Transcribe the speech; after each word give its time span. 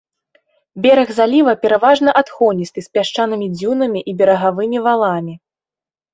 Бераг 0.85 1.09
заліва 1.17 1.53
пераважна 1.65 2.15
адхоністы 2.21 2.79
з 2.87 2.99
пясчанымі 2.99 3.47
дзюнамі 3.59 3.99
і 4.09 4.19
берагавымі 4.25 4.77
валамі. 4.91 5.33